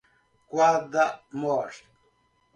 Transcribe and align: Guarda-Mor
Guarda-Mor 0.51 1.73